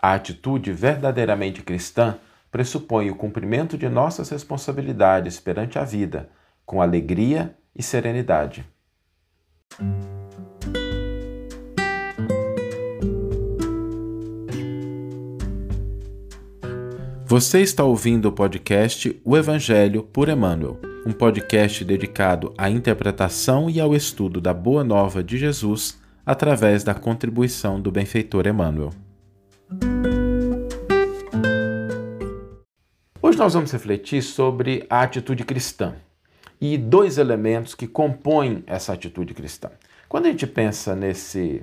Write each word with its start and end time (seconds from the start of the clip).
A 0.00 0.12
atitude 0.14 0.72
verdadeiramente 0.72 1.62
cristã 1.62 2.18
pressupõe 2.50 3.10
o 3.10 3.16
cumprimento 3.16 3.76
de 3.76 3.88
nossas 3.88 4.28
responsabilidades 4.30 5.40
perante 5.40 5.78
a 5.78 5.84
vida, 5.84 6.28
com 6.64 6.80
alegria 6.80 7.54
e 7.74 7.82
serenidade. 7.82 8.64
Você 17.28 17.60
está 17.60 17.82
ouvindo 17.82 18.28
o 18.28 18.32
podcast 18.32 19.20
O 19.24 19.36
Evangelho 19.36 20.04
por 20.04 20.28
Emmanuel, 20.28 20.78
um 21.04 21.12
podcast 21.12 21.84
dedicado 21.84 22.54
à 22.56 22.70
interpretação 22.70 23.68
e 23.68 23.80
ao 23.80 23.94
estudo 23.94 24.40
da 24.40 24.54
Boa 24.54 24.84
Nova 24.84 25.24
de 25.24 25.36
Jesus 25.36 26.00
através 26.24 26.84
da 26.84 26.94
contribuição 26.94 27.80
do 27.80 27.90
benfeitor 27.90 28.46
Emmanuel. 28.46 29.05
Hoje 33.36 33.42
nós 33.42 33.52
vamos 33.52 33.70
refletir 33.70 34.22
sobre 34.22 34.86
a 34.88 35.02
atitude 35.02 35.44
cristã 35.44 35.94
e 36.58 36.78
dois 36.78 37.18
elementos 37.18 37.74
que 37.74 37.86
compõem 37.86 38.64
essa 38.66 38.94
atitude 38.94 39.34
cristã. 39.34 39.70
Quando 40.08 40.24
a 40.24 40.30
gente 40.30 40.46
pensa 40.46 40.96
nesse 40.96 41.62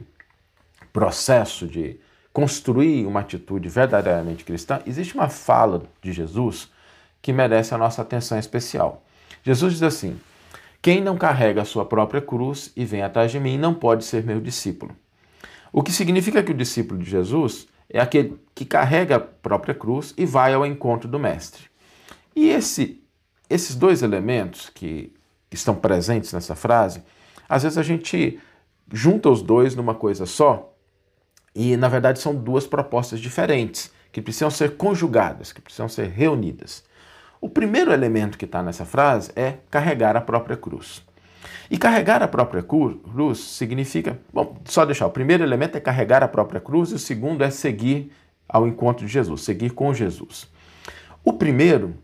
processo 0.94 1.66
de 1.66 2.00
construir 2.32 3.08
uma 3.08 3.22
atitude 3.22 3.68
verdadeiramente 3.70 4.46
cristã, 4.46 4.82
existe 4.86 5.16
uma 5.16 5.30
fala 5.30 5.82
de 6.00 6.14
Jesus 6.14 6.70
que 7.24 7.34
merece 7.34 7.74
a 7.74 7.78
nossa 7.80 8.04
atenção 8.04 8.38
especial. 8.38 9.04
Jesus 9.42 9.74
diz 9.74 9.82
assim: 9.82 10.20
Quem 10.80 11.02
não 11.02 11.18
carrega 11.18 11.64
a 11.64 11.66
sua 11.66 11.86
própria 11.86 12.22
cruz 12.22 12.72
e 12.76 12.86
vem 12.86 13.02
atrás 13.02 13.32
de 13.32 13.40
mim 13.40 13.58
não 13.58 13.74
pode 13.74 14.06
ser 14.06 14.24
meu 14.24 14.40
discípulo. 14.40 14.96
O 15.72 15.82
que 15.82 15.92
significa 15.92 16.44
que 16.44 16.52
o 16.52 16.56
discípulo 16.56 17.00
de 17.00 17.10
Jesus 17.10 17.68
é 17.90 18.00
aquele 18.00 18.40
que 18.54 18.66
carrega 18.66 19.18
a 19.18 19.20
própria 19.20 19.74
cruz 19.74 20.14
e 20.18 20.26
vai 20.26 20.54
ao 20.54 20.66
encontro 20.66 21.08
do 21.08 21.20
Mestre. 21.20 21.64
E 22.36 22.50
esse, 22.50 23.04
esses 23.50 23.76
dois 23.76 24.02
elementos 24.02 24.70
que, 24.70 25.14
estão 25.56 25.76
presentes 25.76 26.34
nessa 26.34 26.56
frase, 26.56 27.04
às 27.48 27.64
vezes 27.64 27.78
a 27.78 27.84
gente 27.84 28.40
junta 28.92 29.30
os 29.30 29.42
dois 29.42 29.76
numa 29.76 29.94
coisa 29.94 30.26
só 30.26 30.76
e, 31.56 31.78
na 31.78 31.88
verdade, 31.88 32.20
são 32.20 32.36
duas 32.36 32.66
propostas 32.66 33.20
diferentes 33.20 33.92
que 34.12 34.22
precisam 34.22 34.50
ser 34.50 34.76
conjugadas, 34.76 35.52
que 35.52 35.62
precisam 35.62 35.88
ser 35.88 36.08
reunidas. 36.08 36.84
O 37.40 37.50
primeiro 37.50 37.92
elemento 37.92 38.38
que 38.38 38.46
está 38.46 38.64
nessa 38.64 38.86
frase 38.86 39.32
é 39.36 39.58
carregar 39.70 40.16
a 40.16 40.22
própria 40.22 40.58
cruz. 40.58 41.04
E 41.70 41.78
carregar 41.78 42.22
a 42.22 42.28
própria 42.28 42.64
cruz 42.64 43.40
significa, 43.40 44.20
bom, 44.32 44.58
só 44.66 44.86
deixar, 44.86 45.08
o 45.08 45.12
primeiro 45.12 45.44
elemento 45.44 45.78
é 45.78 45.82
carregar 45.82 46.24
a 46.24 46.28
própria 46.28 46.62
cruz 46.62 46.92
e 46.92 46.96
o 46.96 47.00
segundo 47.00 47.44
é 47.44 47.50
seguir 47.50 48.12
ao 48.48 48.68
encontro 48.68 49.06
de 49.06 49.12
Jesus, 49.12 49.42
seguir 49.42 49.72
com 49.72 49.94
Jesus. 49.94 50.48
O 51.24 51.34
primeiro, 51.34 51.96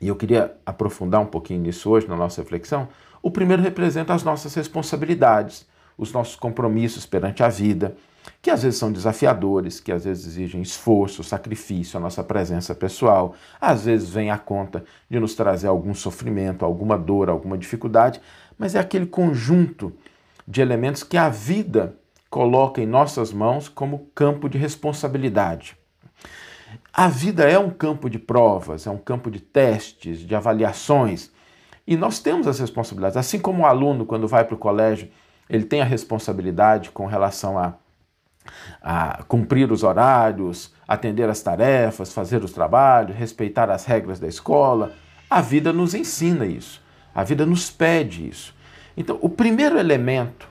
e 0.00 0.08
eu 0.08 0.16
queria 0.16 0.54
aprofundar 0.64 1.20
um 1.20 1.26
pouquinho 1.26 1.60
nisso 1.60 1.90
hoje 1.90 2.08
na 2.08 2.16
nossa 2.16 2.40
reflexão, 2.40 2.88
o 3.22 3.30
primeiro 3.30 3.62
representa 3.62 4.12
as 4.12 4.22
nossas 4.22 4.54
responsabilidades, 4.54 5.66
os 5.96 6.12
nossos 6.12 6.36
compromissos 6.36 7.06
perante 7.06 7.42
a 7.42 7.48
vida, 7.48 7.96
que 8.40 8.50
às 8.50 8.62
vezes 8.62 8.78
são 8.78 8.92
desafiadores, 8.92 9.80
que 9.80 9.92
às 9.92 10.04
vezes 10.04 10.26
exigem 10.26 10.62
esforço, 10.62 11.24
sacrifício, 11.24 11.96
a 11.96 12.00
nossa 12.00 12.22
presença 12.22 12.74
pessoal, 12.74 13.34
às 13.60 13.84
vezes 13.84 14.10
vem 14.10 14.30
a 14.30 14.38
conta 14.38 14.84
de 15.08 15.18
nos 15.18 15.34
trazer 15.34 15.68
algum 15.68 15.94
sofrimento, 15.94 16.64
alguma 16.64 16.98
dor, 16.98 17.28
alguma 17.28 17.56
dificuldade, 17.58 18.20
mas 18.58 18.74
é 18.74 18.78
aquele 18.78 19.06
conjunto 19.06 19.92
de 20.46 20.60
elementos 20.60 21.02
que 21.02 21.16
a 21.16 21.28
vida 21.28 21.96
coloca 22.28 22.80
em 22.80 22.86
nossas 22.86 23.32
mãos 23.32 23.68
como 23.68 24.10
campo 24.14 24.48
de 24.48 24.56
responsabilidade. 24.56 25.76
A 26.92 27.08
vida 27.08 27.48
é 27.48 27.58
um 27.58 27.70
campo 27.70 28.08
de 28.08 28.18
provas, 28.18 28.86
é 28.86 28.90
um 28.90 28.98
campo 28.98 29.30
de 29.30 29.40
testes, 29.40 30.20
de 30.20 30.34
avaliações, 30.34 31.30
e 31.86 31.96
nós 31.96 32.20
temos 32.20 32.46
as 32.46 32.58
responsabilidades. 32.58 33.16
Assim 33.16 33.38
como 33.38 33.62
o 33.62 33.66
aluno, 33.66 34.06
quando 34.06 34.28
vai 34.28 34.44
para 34.44 34.54
o 34.54 34.58
colégio, 34.58 35.10
ele 35.48 35.64
tem 35.64 35.82
a 35.82 35.84
responsabilidade 35.84 36.90
com 36.90 37.06
relação 37.06 37.58
a, 37.58 37.74
a 38.80 39.22
cumprir 39.24 39.70
os 39.72 39.82
horários, 39.82 40.72
atender 40.86 41.28
as 41.28 41.42
tarefas, 41.42 42.12
fazer 42.12 42.42
os 42.44 42.52
trabalhos, 42.52 43.16
respeitar 43.16 43.70
as 43.70 43.84
regras 43.84 44.20
da 44.20 44.28
escola. 44.28 44.92
A 45.28 45.40
vida 45.40 45.72
nos 45.72 45.94
ensina 45.94 46.46
isso. 46.46 46.82
A 47.14 47.24
vida 47.24 47.44
nos 47.44 47.70
pede 47.70 48.28
isso. 48.28 48.54
Então, 48.96 49.18
o 49.20 49.28
primeiro 49.28 49.78
elemento 49.78 50.48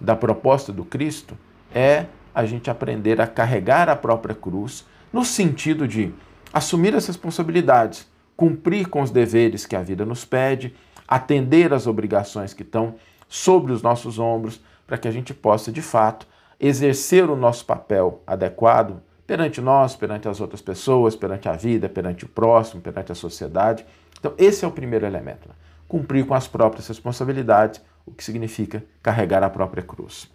da 0.00 0.14
proposta 0.14 0.72
do 0.72 0.84
Cristo 0.84 1.36
é 1.74 2.06
a 2.34 2.44
gente 2.44 2.70
aprender 2.70 3.20
a 3.20 3.26
carregar 3.26 3.88
a 3.88 3.96
própria 3.96 4.34
cruz, 4.34 4.86
no 5.12 5.24
sentido 5.24 5.88
de 5.88 6.12
assumir 6.52 6.94
as 6.94 7.06
responsabilidades, 7.06 8.06
cumprir 8.36 8.88
com 8.88 9.02
os 9.02 9.10
deveres 9.10 9.66
que 9.66 9.74
a 9.74 9.82
vida 9.82 10.04
nos 10.04 10.24
pede, 10.24 10.74
atender 11.06 11.72
às 11.72 11.86
obrigações 11.86 12.54
que 12.54 12.62
estão 12.62 12.94
sobre 13.28 13.72
os 13.72 13.82
nossos 13.82 14.18
ombros, 14.18 14.60
para 14.86 14.96
que 14.96 15.08
a 15.08 15.10
gente 15.10 15.34
possa, 15.34 15.72
de 15.72 15.82
fato, 15.82 16.26
exercer 16.60 17.28
o 17.28 17.36
nosso 17.36 17.64
papel 17.64 18.22
adequado 18.26 19.02
perante 19.26 19.60
nós, 19.60 19.94
perante 19.94 20.28
as 20.28 20.40
outras 20.40 20.62
pessoas, 20.62 21.14
perante 21.14 21.48
a 21.48 21.52
vida, 21.52 21.88
perante 21.88 22.24
o 22.24 22.28
próximo, 22.28 22.80
perante 22.80 23.12
a 23.12 23.14
sociedade. 23.14 23.84
Então, 24.18 24.32
esse 24.38 24.64
é 24.64 24.68
o 24.68 24.70
primeiro 24.70 25.04
elemento. 25.04 25.50
Cumprir 25.88 26.26
com 26.26 26.34
as 26.34 26.46
próprias 26.46 26.86
responsabilidades, 26.86 27.80
o 28.06 28.12
que 28.12 28.22
significa 28.22 28.84
carregar 29.02 29.42
a 29.42 29.50
própria 29.50 29.82
cruz. 29.82 30.30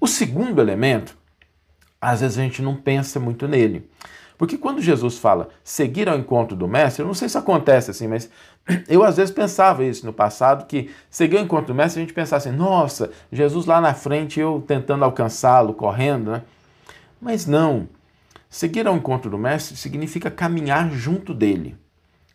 O 0.00 0.06
segundo 0.06 0.60
elemento, 0.60 1.16
às 2.00 2.20
vezes 2.20 2.38
a 2.38 2.42
gente 2.42 2.62
não 2.62 2.76
pensa 2.76 3.20
muito 3.20 3.46
nele. 3.46 3.90
Porque 4.38 4.58
quando 4.58 4.80
Jesus 4.80 5.18
fala 5.18 5.50
seguir 5.62 6.08
ao 6.08 6.18
encontro 6.18 6.56
do 6.56 6.66
mestre, 6.66 7.02
eu 7.02 7.06
não 7.06 7.14
sei 7.14 7.28
se 7.28 7.38
acontece 7.38 7.92
assim, 7.92 8.08
mas 8.08 8.28
eu 8.88 9.04
às 9.04 9.16
vezes 9.16 9.32
pensava 9.32 9.84
isso 9.84 10.04
no 10.04 10.12
passado, 10.12 10.66
que 10.66 10.90
seguir 11.08 11.36
ao 11.36 11.44
encontro 11.44 11.68
do 11.68 11.74
mestre, 11.74 12.00
a 12.00 12.04
gente 12.04 12.14
pensava 12.14 12.38
assim, 12.38 12.56
nossa, 12.56 13.12
Jesus 13.30 13.66
lá 13.66 13.80
na 13.80 13.94
frente, 13.94 14.40
eu 14.40 14.64
tentando 14.66 15.04
alcançá-lo, 15.04 15.74
correndo, 15.74 16.32
né? 16.32 16.42
Mas 17.20 17.46
não. 17.46 17.88
Seguir 18.50 18.86
ao 18.86 18.96
encontro 18.96 19.30
do 19.30 19.38
mestre 19.38 19.76
significa 19.76 20.30
caminhar 20.30 20.90
junto 20.90 21.32
dele 21.32 21.76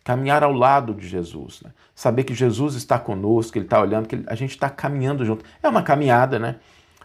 caminhar 0.08 0.42
ao 0.42 0.54
lado 0.54 0.94
de 0.94 1.06
Jesus, 1.06 1.60
né? 1.62 1.70
saber 1.94 2.24
que 2.24 2.32
Jesus 2.32 2.74
está 2.76 2.98
conosco, 2.98 3.58
Ele 3.58 3.66
está 3.66 3.78
olhando, 3.78 4.08
que 4.08 4.24
a 4.26 4.34
gente 4.34 4.52
está 4.52 4.70
caminhando 4.70 5.22
junto. 5.22 5.44
É 5.62 5.68
uma 5.68 5.82
caminhada, 5.82 6.38
né? 6.38 6.56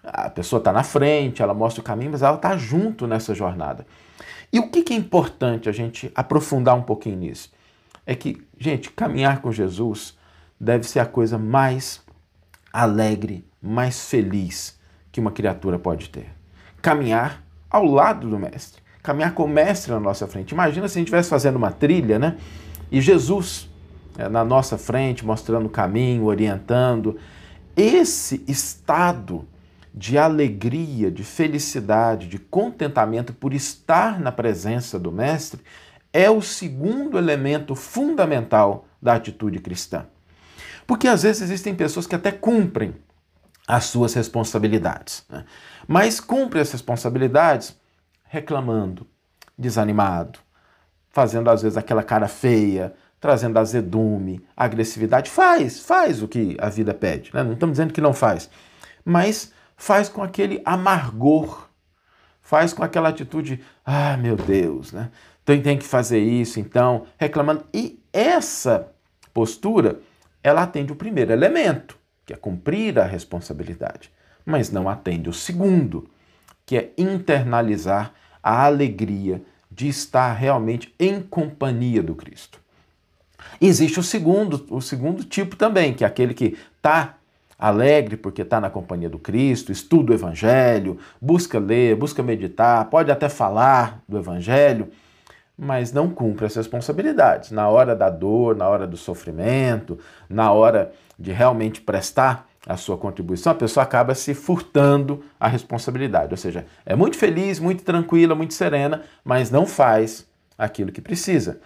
A 0.02 0.30
pessoa 0.30 0.60
está 0.60 0.72
na 0.72 0.84
frente, 0.84 1.42
ela 1.42 1.54
mostra 1.54 1.82
o 1.82 1.84
caminho, 1.84 2.12
mas 2.12 2.22
ela 2.22 2.38
está 2.38 2.56
junto 2.56 3.06
nessa 3.06 3.36
jornada. 3.36 3.86
E 4.54 4.58
o 4.58 4.70
que, 4.70 4.84
que 4.84 4.94
é 4.94 4.96
importante 4.96 5.68
a 5.68 5.74
gente 5.74 6.10
aprofundar 6.16 6.76
um 6.78 6.82
pouquinho 6.82 7.18
nisso? 7.18 7.52
É 8.06 8.16
que, 8.16 8.42
gente, 8.58 8.90
caminhar 8.90 9.42
com 9.42 9.52
Jesus 9.52 10.18
deve 10.58 10.88
ser 10.88 11.00
a 11.00 11.06
coisa 11.06 11.38
mais 11.38 12.02
alegre, 12.72 13.46
mais 13.62 14.08
feliz 14.10 14.80
que 15.12 15.20
uma 15.20 15.32
criatura 15.32 15.78
pode 15.78 16.10
ter. 16.10 16.30
Caminhar 16.82 17.44
ao 17.70 17.84
lado 17.84 18.30
do 18.30 18.40
Mestre. 18.40 18.82
Caminhar 19.02 19.34
com 19.34 19.44
o 19.44 19.50
Mestre 19.50 19.92
na 19.92 20.00
nossa 20.00 20.26
frente. 20.26 20.52
Imagina 20.52 20.88
se 20.88 20.98
a 20.98 21.00
gente 21.00 21.08
estivesse 21.08 21.30
fazendo 21.30 21.58
uma 21.58 21.70
trilha, 21.70 22.18
né? 22.18 22.38
E 22.94 23.02
Jesus 23.02 23.68
é, 24.18 24.30
na 24.30 24.46
nossa 24.46 24.78
frente, 24.78 25.26
mostrando 25.26 25.66
o 25.66 25.70
caminho, 25.70 26.26
orientando. 26.26 27.18
Esse 27.76 28.44
estado 28.48 29.48
de 29.92 30.18
alegria, 30.18 31.10
de 31.10 31.24
felicidade, 31.24 32.28
de 32.28 32.38
contentamento 32.38 33.34
por 33.34 33.54
estar 33.54 34.20
na 34.20 34.32
presença 34.32 35.00
do 35.00 35.12
Mestre 35.12 35.60
é 36.12 36.30
o 36.30 36.42
segundo 36.42 37.18
elemento 37.18 37.74
fundamental 37.74 38.86
da 39.02 39.16
atitude 39.16 39.58
cristã. 39.58 40.06
Porque 40.86 41.08
às 41.08 41.24
vezes 41.24 41.42
existem 41.42 41.74
pessoas 41.74 42.06
que 42.06 42.16
até 42.16 42.32
cumprem 42.32 42.94
as 43.68 43.86
suas 43.86 44.14
responsabilidades, 44.14 45.26
né? 45.30 45.46
mas 45.88 46.20
cumprem 46.20 46.62
as 46.62 46.72
responsabilidades 46.72 47.76
reclamando, 48.26 49.08
desanimado, 49.58 50.40
fazendo 51.14 51.50
às 51.50 51.62
vezes 51.62 51.78
aquela 51.78 52.04
cara 52.04 52.28
feia, 52.28 52.94
trazendo 53.22 53.58
azedume, 53.58 54.44
agressividade. 54.58 55.30
Faz, 55.30 55.80
faz 55.80 56.22
o 56.22 56.28
que 56.28 56.58
a 56.60 56.68
vida 56.70 56.94
pede. 56.94 57.32
Né? 57.34 57.44
Não 57.44 57.54
estamos 57.54 57.74
dizendo 57.74 57.94
que 57.94 58.02
não 58.02 58.14
faz, 58.14 58.50
mas 59.06 59.54
faz 59.78 60.10
com 60.10 60.24
aquele 60.24 60.62
amargor, 60.66 61.70
faz 62.42 62.74
com 62.74 62.84
aquela 62.84 63.10
atitude, 63.10 63.64
ah, 63.86 64.18
meu 64.18 64.36
Deus, 64.36 64.92
né? 64.92 65.12
Então 65.44 65.62
tem 65.62 65.78
que 65.78 65.86
fazer 65.86 66.20
isso, 66.20 66.60
então, 66.60 67.06
reclamando. 67.18 67.66
E 67.74 68.02
essa 68.12 68.92
postura, 69.34 70.00
ela 70.42 70.64
atende 70.64 70.92
o 70.92 70.96
primeiro 70.96 71.32
elemento, 71.32 71.98
que 72.26 72.34
é 72.34 72.38
cumprir 72.38 72.98
a 72.98 73.06
responsabilidade, 73.06 74.12
mas 74.46 74.72
não 74.72 74.90
atende 74.90 75.30
o 75.30 75.34
segundo, 75.34 76.10
que 76.66 76.78
é 76.78 76.92
internalizar 76.98 78.14
a 78.42 78.66
alegria 78.66 79.42
de 79.76 79.88
estar 79.88 80.34
realmente 80.34 80.94
em 81.00 81.22
companhia 81.22 82.04
do 82.04 82.16
Cristo. 82.16 82.60
existe 83.60 84.00
o 84.00 84.04
segundo, 84.04 84.66
o 84.70 84.82
segundo 84.82 85.24
tipo 85.24 85.56
também, 85.56 85.94
que 85.94 86.04
é 86.04 86.08
aquele 86.08 86.34
que 86.34 86.58
está 86.78 87.16
alegre 87.58 88.18
porque 88.18 88.42
está 88.42 88.60
na 88.60 88.70
companhia 88.70 89.10
do 89.10 89.20
Cristo, 89.20 89.72
estuda 89.72 90.12
o 90.12 90.16
Evangelho, 90.16 90.98
busca 91.22 91.60
ler, 91.60 91.96
busca 91.96 92.22
meditar, 92.22 92.86
pode 92.90 93.12
até 93.12 93.30
falar 93.30 94.02
do 94.08 94.18
Evangelho, 94.18 94.90
mas 95.58 95.94
não 95.94 96.10
cumpre 96.10 96.46
as 96.46 96.56
responsabilidades. 96.56 97.52
Na 97.52 97.70
hora 97.70 97.96
da 97.96 98.10
dor, 98.10 98.56
na 98.56 98.68
hora 98.68 98.86
do 98.86 98.98
sofrimento, 98.98 100.00
na 100.30 100.52
hora 100.52 100.92
de 101.18 101.32
realmente 101.32 101.80
prestar 101.80 102.50
a 102.66 102.78
sua 102.78 102.98
contribuição, 102.98 103.52
a 103.52 103.56
pessoa 103.56 103.84
acaba 103.84 104.16
se 104.16 104.34
furtando 104.34 105.24
a 105.40 105.48
responsabilidade. 105.48 106.34
Ou 106.34 106.38
seja, 106.38 106.66
é 106.86 106.96
muito 106.96 107.18
feliz, 107.18 107.60
muito 107.60 107.84
tranquila, 107.84 108.36
muito 108.36 108.54
serena, 108.54 109.04
mas 109.24 109.52
não 109.52 109.66
faz 109.66 110.26
aquilo 110.58 110.92
que 110.92 111.02
precisa. 111.02 111.60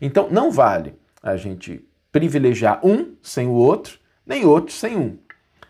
Então, 0.00 0.28
não 0.30 0.50
vale 0.50 0.94
a 1.22 1.36
gente 1.36 1.84
privilegiar 2.12 2.80
um 2.86 3.14
sem 3.20 3.48
o 3.48 3.52
outro, 3.52 3.98
nem 4.24 4.44
outro 4.44 4.72
sem 4.72 4.96
um. 4.96 5.18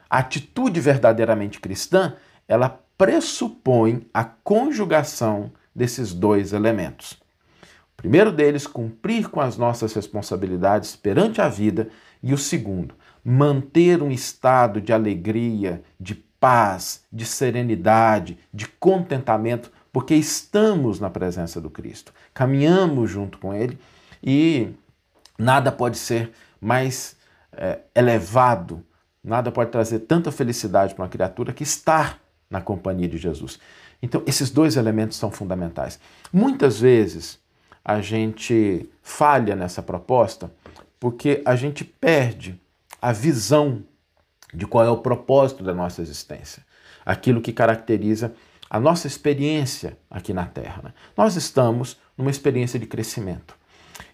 A 0.09 0.19
atitude 0.19 0.79
verdadeiramente 0.81 1.61
cristã, 1.61 2.15
ela 2.47 2.81
pressupõe 2.99 4.07
a 4.13 4.23
conjugação 4.23 5.51
desses 5.75 6.13
dois 6.13 6.53
elementos. 6.53 7.13
O 7.93 7.97
primeiro 7.97 8.31
deles, 8.31 8.67
cumprir 8.67 9.31
com 9.31 9.41
as 9.41 9.57
nossas 9.57 9.95
responsabilidades 9.95 10.95
perante 10.95 11.41
a 11.41 11.49
vida, 11.49 11.89
e 12.23 12.33
o 12.33 12.39
segundo, 12.39 12.95
manter 13.25 14.03
um 14.03 14.11
estado 14.11 14.81
de 14.81 14.93
alegria, 14.93 15.83
de 15.99 16.15
paz, 16.15 17.05
de 17.11 17.25
serenidade, 17.25 18.39
de 18.53 18.69
contentamento, 18.69 19.73
porque 19.91 20.15
estamos 20.15 21.01
na 21.01 21.09
presença 21.09 21.61
do 21.61 21.71
Cristo, 21.71 22.13
caminhamos 22.35 23.11
junto 23.11 23.39
com 23.39 23.55
Ele 23.55 23.79
e 24.23 24.69
nada 25.39 25.73
pode 25.73 25.97
ser 25.97 26.33
mais 26.61 27.17
é, 27.53 27.79
elevado, 27.95 28.85
nada 29.23 29.51
pode 29.51 29.71
trazer 29.71 30.01
tanta 30.01 30.31
felicidade 30.31 30.95
para 30.95 31.05
uma 31.05 31.09
criatura 31.09 31.53
que 31.53 31.63
estar 31.63 32.21
na 32.51 32.61
companhia 32.61 33.09
de 33.09 33.17
Jesus. 33.17 33.59
Então, 34.03 34.23
esses 34.27 34.51
dois 34.51 34.77
elementos 34.77 35.17
são 35.17 35.31
fundamentais. 35.31 35.99
Muitas 36.31 36.79
vezes 36.79 37.39
a 37.83 38.01
gente 38.03 38.89
falha 39.03 39.57
nessa 39.57 39.83
proposta 39.83 40.51
porque 41.01 41.43
a 41.45 41.57
gente 41.57 41.85
perde 41.85 42.61
a 43.05 43.13
visão 43.13 43.85
de 44.55 44.67
qual 44.67 44.83
é 44.83 44.89
o 44.89 44.97
propósito 44.97 45.63
da 45.63 45.75
nossa 45.75 46.01
existência, 46.01 46.65
aquilo 47.05 47.43
que 47.43 47.53
caracteriza 47.53 48.33
a 48.71 48.81
nossa 48.81 49.07
experiência 49.07 49.99
aqui 50.11 50.33
na 50.33 50.47
Terra. 50.47 50.81
Né? 50.85 50.95
Nós 51.15 51.37
estamos 51.37 51.99
numa 52.17 52.31
experiência 52.31 52.81
de 52.81 52.87
crescimento. 52.87 53.55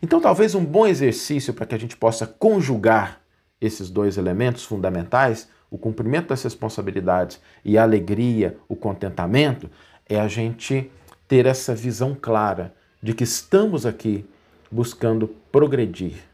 Então, 0.02 0.20
talvez 0.20 0.56
um 0.56 0.64
bom 0.64 0.88
exercício 0.88 1.54
para 1.54 1.66
que 1.66 1.74
a 1.76 1.78
gente 1.78 1.96
possa 1.96 2.26
conjugar 2.26 3.20
esses 3.60 3.88
dois 3.88 4.18
elementos 4.18 4.64
fundamentais, 4.64 5.48
o 5.70 5.78
cumprimento 5.78 6.30
das 6.30 6.42
responsabilidades 6.42 7.40
e 7.64 7.78
a 7.78 7.84
alegria, 7.84 8.58
o 8.68 8.74
contentamento, 8.74 9.70
é 10.08 10.18
a 10.18 10.26
gente 10.26 10.90
ter 11.28 11.46
essa 11.46 11.76
visão 11.76 12.16
clara 12.20 12.74
de 13.00 13.14
que 13.14 13.22
estamos 13.22 13.86
aqui 13.86 14.26
buscando 14.68 15.28
progredir, 15.52 16.24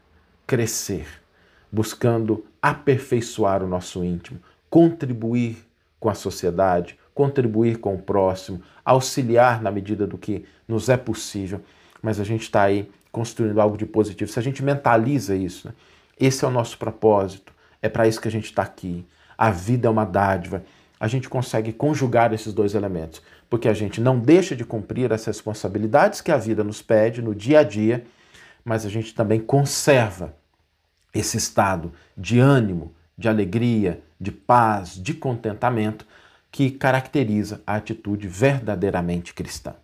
crescer 0.47 1.05
buscando 1.71 2.45
aperfeiçoar 2.61 3.63
o 3.63 3.67
nosso 3.67 4.03
íntimo, 4.03 4.39
contribuir 4.69 5.57
com 5.99 6.09
a 6.09 6.13
sociedade, 6.13 6.97
contribuir 7.13 7.77
com 7.79 7.95
o 7.95 8.01
próximo, 8.01 8.61
auxiliar 8.85 9.61
na 9.61 9.71
medida 9.71 10.05
do 10.05 10.17
que 10.17 10.45
nos 10.67 10.89
é 10.89 10.97
possível. 10.97 11.61
Mas 12.01 12.19
a 12.19 12.23
gente 12.23 12.43
está 12.43 12.63
aí 12.63 12.89
construindo 13.11 13.59
algo 13.59 13.77
de 13.77 13.85
positivo. 13.85 14.31
Se 14.31 14.39
a 14.39 14.43
gente 14.43 14.63
mentaliza 14.63 15.35
isso, 15.35 15.67
né? 15.67 15.73
esse 16.19 16.45
é 16.45 16.47
o 16.47 16.51
nosso 16.51 16.77
propósito, 16.77 17.51
é 17.81 17.89
para 17.89 18.07
isso 18.07 18.21
que 18.21 18.27
a 18.27 18.31
gente 18.31 18.45
está 18.45 18.61
aqui. 18.61 19.05
A 19.37 19.49
vida 19.49 19.87
é 19.87 19.91
uma 19.91 20.05
dádiva. 20.05 20.63
A 20.99 21.07
gente 21.07 21.29
consegue 21.29 21.73
conjugar 21.73 22.33
esses 22.33 22.53
dois 22.53 22.73
elementos, 22.73 23.21
porque 23.49 23.67
a 23.67 23.73
gente 23.73 24.01
não 24.01 24.19
deixa 24.19 24.55
de 24.55 24.65
cumprir 24.65 25.11
as 25.13 25.25
responsabilidades 25.25 26.21
que 26.21 26.31
a 26.31 26.37
vida 26.37 26.63
nos 26.63 26.81
pede 26.81 27.21
no 27.21 27.35
dia 27.35 27.59
a 27.59 27.63
dia, 27.63 28.03
mas 28.63 28.85
a 28.85 28.89
gente 28.89 29.13
também 29.13 29.39
conserva 29.39 30.35
esse 31.13 31.37
estado 31.37 31.91
de 32.17 32.39
ânimo, 32.39 32.93
de 33.17 33.27
alegria, 33.27 34.01
de 34.19 34.31
paz, 34.31 34.95
de 34.95 35.13
contentamento 35.13 36.05
que 36.51 36.71
caracteriza 36.71 37.61
a 37.65 37.75
atitude 37.75 38.27
verdadeiramente 38.27 39.33
cristã. 39.33 39.75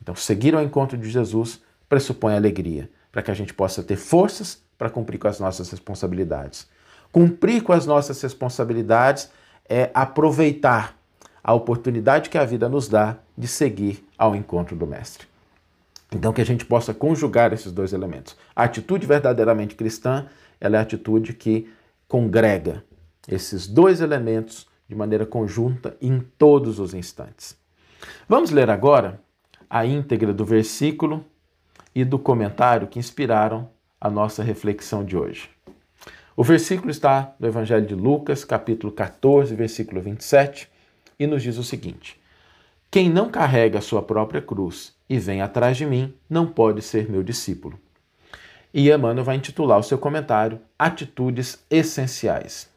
Então, 0.00 0.14
seguir 0.14 0.54
ao 0.54 0.62
encontro 0.62 0.96
de 0.96 1.08
Jesus 1.08 1.60
pressupõe 1.88 2.34
alegria, 2.34 2.90
para 3.10 3.22
que 3.22 3.30
a 3.30 3.34
gente 3.34 3.54
possa 3.54 3.82
ter 3.82 3.96
forças 3.96 4.62
para 4.78 4.90
cumprir 4.90 5.18
com 5.18 5.28
as 5.28 5.38
nossas 5.38 5.70
responsabilidades. 5.70 6.66
Cumprir 7.12 7.62
com 7.62 7.72
as 7.72 7.86
nossas 7.86 8.20
responsabilidades 8.20 9.30
é 9.68 9.90
aproveitar 9.94 10.96
a 11.44 11.52
oportunidade 11.52 12.30
que 12.30 12.38
a 12.38 12.44
vida 12.44 12.68
nos 12.68 12.88
dá 12.88 13.16
de 13.36 13.46
seguir 13.46 14.04
ao 14.16 14.34
encontro 14.34 14.74
do 14.74 14.86
Mestre. 14.86 15.26
Então, 16.10 16.32
que 16.32 16.40
a 16.40 16.46
gente 16.46 16.64
possa 16.64 16.92
conjugar 16.92 17.52
esses 17.52 17.72
dois 17.72 17.92
elementos. 17.92 18.36
A 18.54 18.64
atitude 18.64 19.06
verdadeiramente 19.06 19.74
cristã 19.74 20.26
ela 20.62 20.76
é 20.76 20.78
a 20.78 20.82
atitude 20.82 21.32
que 21.32 21.68
congrega 22.06 22.84
esses 23.26 23.66
dois 23.66 24.00
elementos 24.00 24.68
de 24.88 24.94
maneira 24.94 25.26
conjunta 25.26 25.96
em 26.00 26.20
todos 26.38 26.78
os 26.78 26.94
instantes. 26.94 27.58
Vamos 28.28 28.50
ler 28.50 28.70
agora 28.70 29.20
a 29.68 29.84
íntegra 29.84 30.32
do 30.32 30.44
versículo 30.44 31.24
e 31.92 32.04
do 32.04 32.16
comentário 32.16 32.86
que 32.86 33.00
inspiraram 33.00 33.68
a 34.00 34.08
nossa 34.08 34.40
reflexão 34.40 35.04
de 35.04 35.16
hoje. 35.16 35.50
O 36.36 36.44
versículo 36.44 36.92
está 36.92 37.34
no 37.40 37.48
Evangelho 37.48 37.84
de 37.84 37.96
Lucas, 37.96 38.44
capítulo 38.44 38.92
14, 38.92 39.56
versículo 39.56 40.00
27, 40.00 40.70
e 41.18 41.26
nos 41.26 41.42
diz 41.42 41.58
o 41.58 41.64
seguinte: 41.64 42.20
Quem 42.88 43.10
não 43.10 43.28
carrega 43.28 43.80
a 43.80 43.82
sua 43.82 44.00
própria 44.00 44.40
cruz 44.40 44.94
e 45.08 45.18
vem 45.18 45.42
atrás 45.42 45.76
de 45.76 45.84
mim, 45.84 46.14
não 46.30 46.46
pode 46.46 46.82
ser 46.82 47.10
meu 47.10 47.24
discípulo. 47.24 47.78
E 48.74 48.90
Emmanuel 48.90 49.24
vai 49.24 49.36
intitular 49.36 49.78
o 49.78 49.82
seu 49.82 49.98
comentário 49.98 50.58
Atitudes 50.78 51.62
Essenciais. 51.70 52.70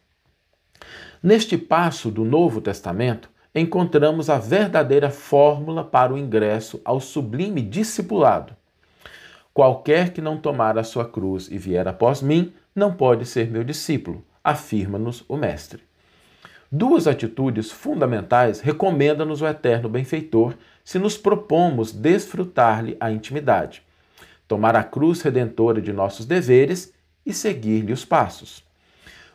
Neste 1.24 1.58
passo 1.58 2.12
do 2.12 2.26
Novo 2.26 2.60
Testamento, 2.60 3.30
encontramos 3.54 4.30
a 4.30 4.38
verdadeira 4.38 5.10
fórmula 5.10 5.86
para 5.86 6.14
o 6.14 6.18
ingresso 6.18 6.82
ao 6.84 7.00
sublime 7.00 7.62
discipulado. 7.62 8.54
Qualquer 9.54 10.12
que 10.12 10.22
não 10.22 10.38
tomar 10.38 10.78
a 10.78 10.84
sua 10.84 11.06
cruz 11.06 11.50
e 11.50 11.58
vier 11.58 11.88
após 11.88 12.22
mim, 12.22 12.52
não 12.76 12.94
pode 12.94 13.26
ser 13.26 13.50
meu 13.50 13.64
discípulo, 13.64 14.26
afirma-nos 14.44 15.24
o 15.30 15.38
Mestre. 15.38 15.82
Duas 16.70 17.08
atitudes 17.08 17.72
fundamentais 17.72 18.60
recomenda-nos 18.60 19.42
o 19.42 19.48
eterno 19.48 19.88
benfeitor 19.88 20.56
se 20.84 21.00
nos 21.00 21.18
propomos 21.18 21.94
desfrutar-lhe 21.94 22.98
a 23.00 23.10
intimidade 23.10 23.82
tomar 24.48 24.76
a 24.76 24.84
cruz 24.84 25.22
redentora 25.22 25.82
de 25.82 25.92
nossos 25.92 26.26
deveres 26.26 26.94
e 27.26 27.34
seguir-lhe 27.34 27.92
os 27.92 28.06
passos. 28.06 28.64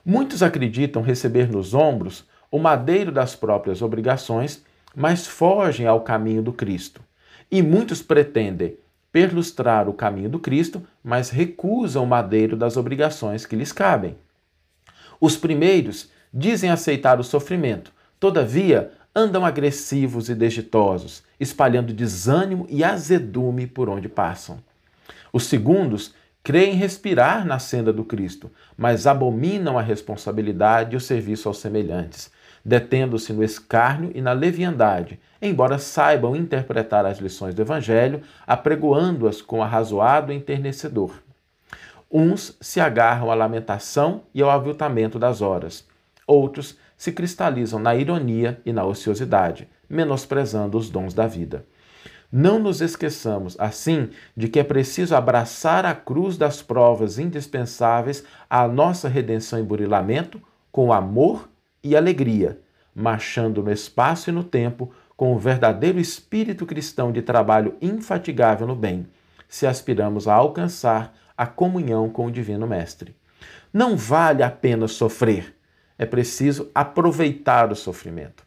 Muitos 0.04 0.42
acreditam 0.42 1.02
receber 1.02 1.50
nos 1.50 1.74
ombros 1.74 2.24
o 2.50 2.58
madeiro 2.58 3.12
das 3.12 3.36
próprias 3.36 3.82
obrigações, 3.82 4.62
mas 4.94 5.26
fogem 5.26 5.86
ao 5.86 6.00
caminho 6.00 6.42
do 6.42 6.52
Cristo. 6.52 7.00
E 7.50 7.62
muitos 7.62 8.02
pretendem 8.02 8.76
perlustrar 9.12 9.88
o 9.88 9.92
caminho 9.92 10.28
do 10.28 10.38
Cristo, 10.38 10.82
mas 11.02 11.30
recusam 11.30 12.04
o 12.04 12.06
madeiro 12.06 12.56
das 12.56 12.76
obrigações 12.76 13.44
que 13.44 13.56
lhes 13.56 13.72
cabem. 13.72 14.16
Os 15.20 15.36
primeiros 15.36 16.10
dizem 16.32 16.70
aceitar 16.70 17.18
o 17.20 17.24
sofrimento, 17.24 17.92
todavia 18.18 18.92
andam 19.14 19.44
agressivos 19.44 20.28
e 20.28 20.34
degitosos, 20.34 21.24
espalhando 21.38 21.92
desânimo 21.92 22.66
e 22.70 22.84
azedume 22.84 23.66
por 23.66 23.88
onde 23.88 24.08
passam. 24.08 24.58
Os 25.32 25.44
segundos 25.44 26.14
creem 26.42 26.74
respirar 26.74 27.46
na 27.46 27.58
senda 27.58 27.92
do 27.92 28.04
Cristo, 28.04 28.50
mas 28.76 29.06
abominam 29.06 29.78
a 29.78 29.82
responsabilidade 29.82 30.94
e 30.94 30.96
o 30.96 31.00
serviço 31.00 31.48
aos 31.48 31.58
semelhantes, 31.58 32.30
detendo-se 32.64 33.32
no 33.32 33.44
escárnio 33.44 34.10
e 34.14 34.20
na 34.20 34.32
leviandade, 34.32 35.20
embora 35.40 35.78
saibam 35.78 36.34
interpretar 36.34 37.06
as 37.06 37.18
lições 37.18 37.54
do 37.54 37.62
Evangelho, 37.62 38.22
apregoando-as 38.46 39.40
com 39.40 39.62
arrazoado 39.62 40.32
enternecedor. 40.32 41.22
Uns 42.10 42.56
se 42.60 42.80
agarram 42.80 43.30
à 43.30 43.34
lamentação 43.34 44.22
e 44.34 44.42
ao 44.42 44.50
aviltamento 44.50 45.18
das 45.18 45.40
horas. 45.40 45.86
Outros 46.26 46.76
se 46.96 47.12
cristalizam 47.12 47.78
na 47.78 47.94
ironia 47.94 48.60
e 48.66 48.72
na 48.72 48.84
ociosidade, 48.84 49.68
menosprezando 49.88 50.76
os 50.76 50.90
dons 50.90 51.14
da 51.14 51.26
vida. 51.26 51.64
Não 52.32 52.60
nos 52.60 52.80
esqueçamos, 52.80 53.56
assim, 53.58 54.10
de 54.36 54.46
que 54.46 54.60
é 54.60 54.64
preciso 54.64 55.16
abraçar 55.16 55.84
a 55.84 55.94
cruz 55.94 56.36
das 56.36 56.62
provas 56.62 57.18
indispensáveis 57.18 58.22
à 58.48 58.68
nossa 58.68 59.08
redenção 59.08 59.58
e 59.58 59.64
burilamento 59.64 60.40
com 60.70 60.92
amor 60.92 61.48
e 61.82 61.96
alegria, 61.96 62.60
marchando 62.94 63.62
no 63.62 63.72
espaço 63.72 64.30
e 64.30 64.32
no 64.32 64.44
tempo 64.44 64.92
com 65.16 65.34
o 65.34 65.38
verdadeiro 65.38 65.98
espírito 65.98 66.64
cristão 66.64 67.10
de 67.10 67.20
trabalho 67.20 67.76
infatigável 67.82 68.66
no 68.66 68.76
bem, 68.76 69.08
se 69.48 69.66
aspiramos 69.66 70.28
a 70.28 70.34
alcançar 70.34 71.12
a 71.36 71.46
comunhão 71.46 72.08
com 72.08 72.26
o 72.26 72.30
Divino 72.30 72.66
Mestre. 72.66 73.16
Não 73.72 73.96
vale 73.96 74.44
a 74.44 74.50
pena 74.50 74.86
sofrer, 74.86 75.56
é 75.98 76.06
preciso 76.06 76.70
aproveitar 76.72 77.72
o 77.72 77.76
sofrimento. 77.76 78.44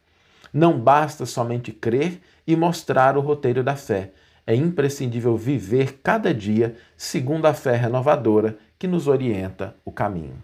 Não 0.53 0.79
basta 0.79 1.25
somente 1.25 1.71
crer 1.71 2.21
e 2.45 2.55
mostrar 2.55 3.17
o 3.17 3.21
roteiro 3.21 3.63
da 3.63 3.75
fé. 3.75 4.11
É 4.45 4.53
imprescindível 4.53 5.37
viver 5.37 5.99
cada 6.03 6.33
dia 6.33 6.75
segundo 6.97 7.45
a 7.45 7.53
fé 7.53 7.75
renovadora 7.75 8.57
que 8.77 8.87
nos 8.87 9.07
orienta 9.07 9.75
o 9.85 9.91
caminho. 9.91 10.35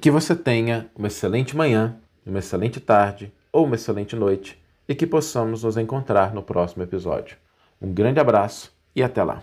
Que 0.00 0.10
você 0.10 0.36
tenha 0.36 0.88
uma 0.96 1.08
excelente 1.08 1.56
manhã, 1.56 1.96
uma 2.24 2.38
excelente 2.38 2.78
tarde 2.78 3.32
ou 3.52 3.64
uma 3.64 3.74
excelente 3.74 4.14
noite 4.14 4.60
e 4.88 4.94
que 4.94 5.06
possamos 5.06 5.64
nos 5.64 5.76
encontrar 5.76 6.32
no 6.32 6.42
próximo 6.42 6.82
episódio. 6.82 7.36
Um 7.82 7.92
grande 7.92 8.20
abraço 8.20 8.72
e 8.94 9.02
até 9.02 9.22
lá! 9.22 9.42